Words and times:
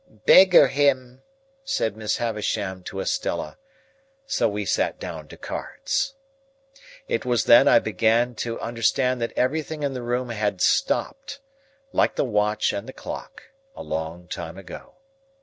"Beggar 0.25 0.67
him," 0.67 1.21
said 1.63 1.95
Miss 1.95 2.17
Havisham 2.17 2.81
to 2.85 2.99
Estella. 3.01 3.59
So 4.25 4.49
we 4.49 4.65
sat 4.65 4.99
down 4.99 5.27
to 5.27 5.37
cards. 5.37 6.15
It 7.07 7.23
was 7.23 7.45
then 7.45 7.67
I 7.67 7.77
began 7.77 8.33
to 8.37 8.59
understand 8.59 9.21
that 9.21 9.31
everything 9.35 9.83
in 9.83 9.93
the 9.93 10.01
room 10.01 10.29
had 10.29 10.59
stopped, 10.59 11.39
like 11.91 12.15
the 12.15 12.25
watch 12.25 12.73
and 12.73 12.87
the 12.89 12.93
clock, 12.93 13.43
a 13.75 13.83
long 13.83 14.27
time 14.27 14.57
ago. 14.57 14.93